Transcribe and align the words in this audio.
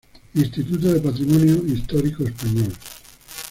Instituto 0.33 0.91
de 0.95 0.99
Patrimonio 0.99 1.63
Histórico 1.67 2.23
Español 2.23 2.73